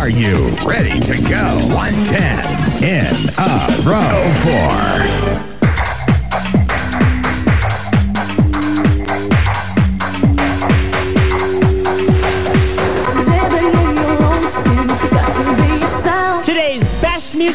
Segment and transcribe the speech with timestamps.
[0.00, 1.44] Are you ready to go?
[1.74, 5.49] 110 in a row four.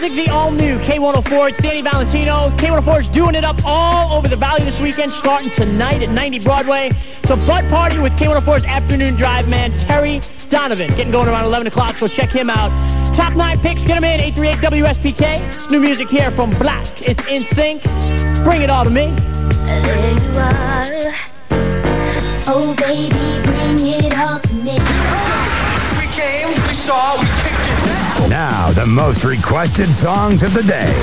[0.06, 1.50] Music, the all new K104.
[1.50, 2.50] It's Danny Valentino.
[2.58, 6.42] K104 is doing it up all over the valley this weekend, starting tonight at 90
[6.42, 6.92] Broadway.
[7.24, 10.90] It's a Bud Party with K104's afternoon drive man, Terry Donovan.
[10.90, 12.70] Getting going around 11 o'clock, so check him out.
[13.16, 15.48] Top nine picks, get them in, 838 WSPK.
[15.48, 17.08] It's new music here from Blaque.
[17.08, 18.44] It's NSYNC.
[18.44, 19.08] Bring it all to me.
[19.08, 21.16] There you are.
[22.48, 24.45] Oh, baby, bring it all
[28.86, 30.94] the most requested songs of the day.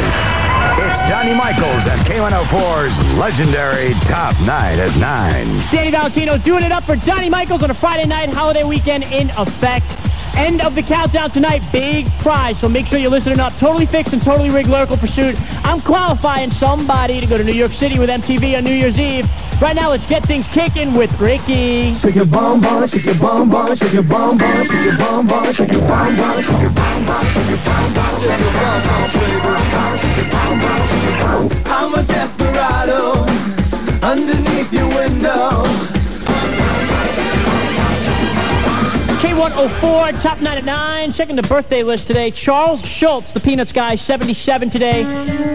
[0.89, 5.47] It's Donnie Michaels and K104's legendary Top 9 at 9.
[5.73, 9.31] Danny Valentino doing it up for Donnie Michaels on a Friday night holiday weekend in
[9.31, 10.12] effect.
[10.37, 12.59] End of the countdown tonight, big prize.
[12.59, 13.57] So make sure you're listening up.
[13.57, 15.37] Totally fixed and totally rigged lyrical pursuit.
[15.65, 19.29] I'm qualifying somebody to go to New York City with MTV on New Year's Eve.
[19.61, 21.95] Right now, let's get things kicking with Ricky.
[21.95, 25.27] Shake your bum bum, shake your bum bum, shake your bum bum, shake your bum
[25.27, 28.49] bum, shake your bum bum, shake your bum bum, shake your bum bum, shake your
[28.49, 31.63] bum bum, shake your bum bum, shake your bum bum, shake your bum bum.
[31.67, 33.23] I'm a desperado
[34.03, 34.92] underneath your
[39.43, 41.13] K104, top 9 at 9.
[41.13, 42.31] Checking the birthday list today.
[42.31, 45.03] Charles Schulz, the Peanuts guy, 77 today.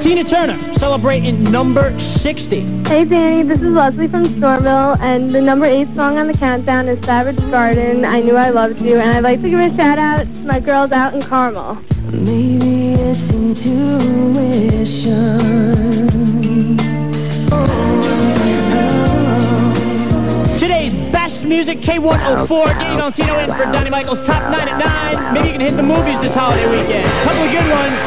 [0.01, 2.59] Tina Turner, celebrating number 60.
[2.83, 6.89] Hey Danny, this is Leslie from Stormville, and the number eight song on the countdown
[6.89, 9.97] is Savage Garden, I Knew I Loved You, and I'd like to give a shout
[9.97, 11.77] out to my girls out in Carmel.
[12.11, 14.57] Maybe it's intuition.
[21.47, 22.75] Music, K104.
[22.75, 24.75] Danny Valentino in for Donnie Michaels, top 9 at
[25.15, 25.33] 9.
[25.33, 27.07] Maybe you can hit the movies this holiday weekend.
[27.23, 27.99] couple of good ones.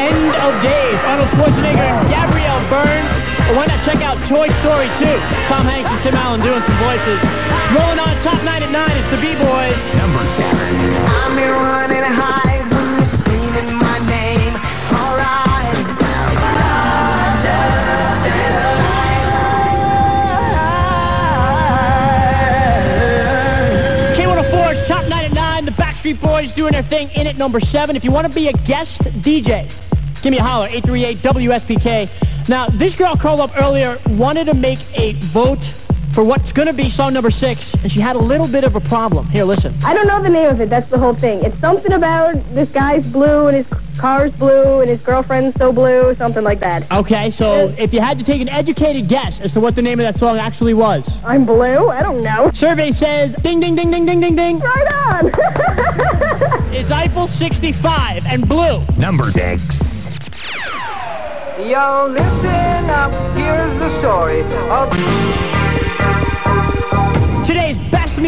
[0.00, 3.04] End of Days, Arnold Schwarzenegger and Gabriel Byrne.
[3.52, 5.04] Or why not check out Toy Story 2?
[5.52, 7.20] Tom Hanks and Tim Allen doing some voices.
[7.76, 9.80] Rolling on top 9 at 9 is the B-Boys.
[10.00, 10.48] Number 7.
[26.08, 26.16] 9.
[26.16, 27.96] Backstreet Boys doing their thing in at number 7.
[27.96, 29.66] If you want to be a guest DJ,
[30.22, 32.48] give me a holler, 838-WSPK.
[32.48, 35.64] Now, this girl called up earlier, wanted to make a vote
[36.12, 38.76] for what's going to be song number 6, and she had a little bit of
[38.76, 39.26] a problem.
[39.28, 39.74] Here, listen.
[39.84, 41.44] I don't know the name of it, that's the whole thing.
[41.44, 46.14] It's something about this guy's blue and his car's blue and his girlfriend's so blue,
[46.16, 46.90] something like that.
[46.92, 49.98] Okay, so if you had to take an educated guess as to what the name
[49.98, 51.18] of that song actually was.
[51.24, 51.88] I'm blue?
[51.88, 52.50] I don't know.
[52.52, 55.26] Survey says, ding, ding, ding, ding, ding, ding, ding, Right on!
[56.74, 58.84] is Eiffel 65 and blue.
[58.96, 59.88] Number 6.
[61.58, 63.10] Yo, listen up.
[63.36, 65.57] Here's the story of.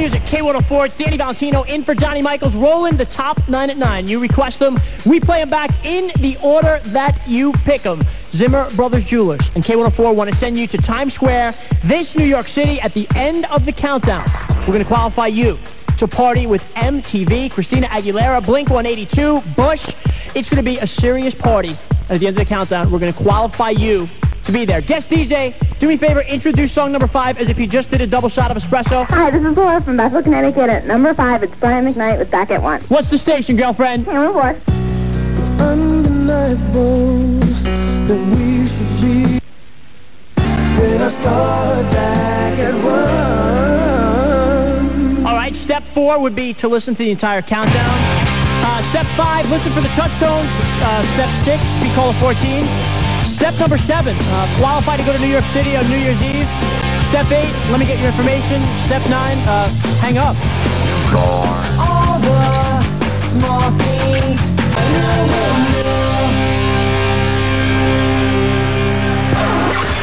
[0.00, 0.86] Music, K104.
[0.86, 4.06] It's Danny Valentino in for Johnny Michaels, rolling the top 9 at 9.
[4.06, 8.00] You request them, we play them back in the order that you pick them.
[8.24, 11.52] Zimmer Brothers Jewelers and K104 want to send you to Times Square,
[11.84, 14.24] this New York City, at the end of the countdown.
[14.60, 15.58] We're going to qualify you
[15.98, 19.94] to party with MTV, Christina Aguilera, Blink 182, Bush.
[20.34, 21.72] It's going to be a serious party.
[22.08, 24.08] At the end of the countdown, we're going to qualify you
[24.50, 24.80] to be there.
[24.80, 28.00] Guest DJ, do me a favor, introduce song number five as if you just did
[28.00, 29.04] a double shot of espresso.
[29.06, 30.68] Hi, this is Laura from Bethel, Connecticut.
[30.68, 32.80] At number five, it's Brian McKnight with Back at One.
[32.82, 34.06] What's the station, girlfriend?
[34.06, 34.56] Hey, one more.
[35.60, 37.38] undeniable
[38.06, 39.40] that we should be.
[40.36, 42.74] Then I start back at
[45.14, 45.26] one.
[45.26, 47.98] All right, step four would be to listen to the entire countdown.
[48.62, 50.50] Uh, step five, listen for the touchstones.
[50.82, 52.99] Uh, step six, be caller 14.
[53.40, 56.46] Step number seven, uh, qualify to go to New York City on New Year's Eve.
[57.08, 58.62] Step eight, let me get your information.
[58.84, 60.36] Step nine, uh, hang up.
[61.80, 62.82] All the
[63.30, 64.38] small things.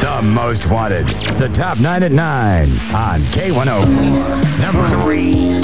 [0.02, 1.08] The most wanted.
[1.38, 4.60] The top 9 at 9 on K104.
[4.60, 5.62] Number 3.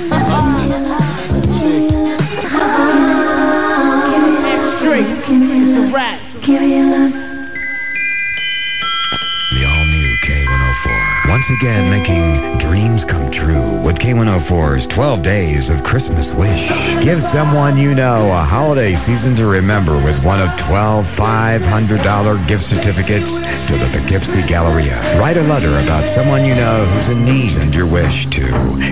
[0.00, 0.86] Straight,
[5.70, 7.12] Give me your love.
[9.52, 11.28] The all new K104.
[11.28, 13.79] Once again, making dreams come true.
[14.00, 16.70] K104's 12 Days of Christmas Wish.
[17.04, 22.64] Give someone you know a holiday season to remember with one of 12 $500 gift
[22.64, 23.34] certificates
[23.66, 24.96] to the Poughkeepsie Galleria.
[25.20, 27.58] Write a letter about someone you know who's in need.
[27.58, 28.40] and your wish to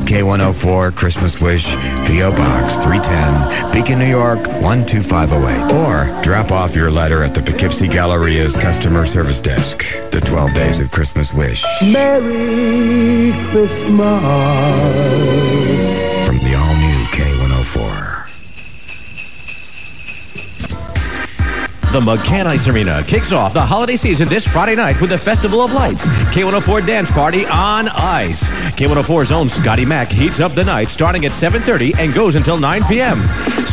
[0.04, 1.64] K104 Christmas Wish,
[2.06, 2.30] P.O.
[2.32, 5.72] Box 310, Beacon, New York 12508.
[5.74, 9.86] Or drop off your letter at the Poughkeepsie Galleria's customer service desk.
[10.10, 11.64] The 12 Days of Christmas Wish.
[11.82, 14.97] Merry Christmas.
[14.98, 16.07] From
[21.90, 25.62] The McCann Ice Arena kicks off the holiday season this Friday night with the Festival
[25.62, 26.06] of Lights.
[26.34, 28.44] K104 Dance Party on ice.
[28.72, 32.84] K104's own Scotty Mack heats up the night starting at 7.30 and goes until 9
[32.84, 33.22] p.m.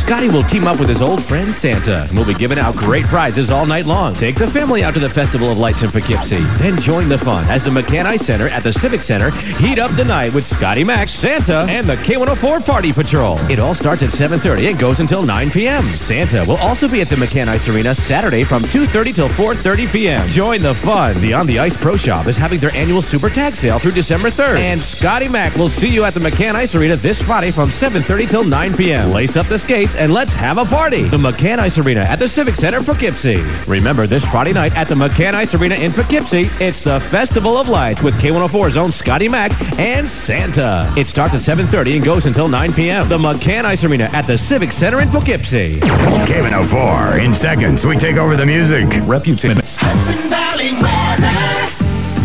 [0.06, 3.04] Scotty will team up with his old friend Santa and will be giving out great
[3.04, 4.14] prizes all night long.
[4.14, 6.38] Take the family out to the Festival of Lights in Poughkeepsie.
[6.58, 9.90] Then join the fun as the McCann Ice Center at the Civic Center heat up
[9.96, 13.36] the night with Scotty Mack, Santa, and the K104 Party Patrol.
[13.50, 15.82] It all starts at 7.30 and goes until 9 p.m.
[15.82, 20.28] Santa will also be at the McCann Ice Arena Saturday from 2.30 till 4.30 p.m.
[20.28, 21.16] Join the fun.
[21.20, 24.30] The On the Ice Pro Shop is having their annual Super Tag Sale through December
[24.30, 24.58] 3rd.
[24.58, 28.30] And Scotty Mack will see you at the McCann Ice Arena this Friday from 7.30
[28.30, 29.10] till 9 p.m.
[29.10, 31.02] Lace up the skates and let's have a party.
[31.02, 33.42] The McCann Ice Arena at the Civic Center, Poughkeepsie.
[33.66, 37.68] Remember, this Friday night at the McCann Ice Arena in Poughkeepsie, it's the Festival of
[37.68, 39.50] Lights with K104's own Scotty Mack
[39.80, 40.94] and Santa.
[40.96, 43.08] It starts at 7.30 and goes until 9 p.m.
[43.08, 45.80] The McCann Ice Arena at the Civic Center in Poughkeepsie.
[45.80, 47.24] K104.
[47.24, 48.86] In seconds, we take over the music.
[49.06, 49.56] Reputation.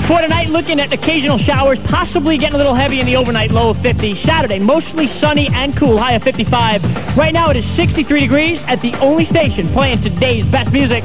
[0.07, 3.69] For tonight, looking at occasional showers, possibly getting a little heavy in the overnight, low
[3.69, 4.15] of 50.
[4.15, 7.17] Saturday, mostly sunny and cool, high of 55.
[7.17, 11.03] Right now, it is 63 degrees at the only station playing today's best music.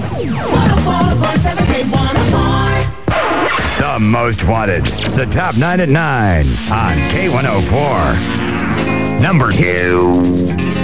[3.78, 4.84] The most wanted.
[4.86, 9.22] The top nine at nine on K104.
[9.22, 10.75] Number two.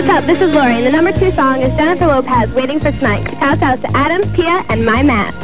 [0.00, 0.24] What's up?
[0.24, 3.22] This is Lori, and the number two song is Jennifer Lopez, Waiting for Tonight.
[3.32, 5.34] Shouts out to Adam, Pia, and my Matt.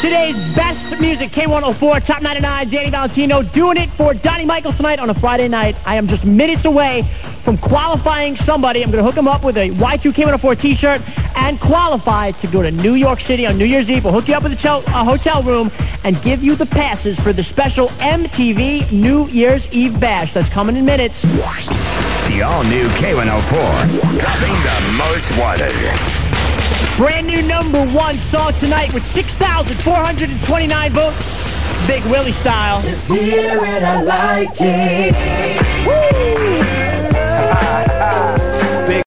[0.00, 5.10] Today's best music, K104, Top 99, Danny Valentino, doing it for Donnie Michaels tonight on
[5.10, 5.76] a Friday night.
[5.84, 7.06] I am just minutes away
[7.42, 8.82] from qualifying somebody.
[8.82, 11.00] I'm going to hook him up with a Y2K104 t-shirt
[11.36, 14.04] and qualify to go to New York City on New Year's Eve.
[14.04, 15.70] We'll hook you up with a, chel- a hotel room
[16.04, 20.76] and give you the passes for the special MTV New Year's Eve bash that's coming
[20.76, 21.22] in minutes.
[21.22, 24.20] The all-new K104.
[24.20, 25.72] Topping the most wanted.
[26.96, 31.86] Brand new number one song tonight with 6,429 votes.
[31.86, 32.80] Big Willie style.
[32.84, 35.14] It's here and I like it.
[35.86, 36.61] Woo!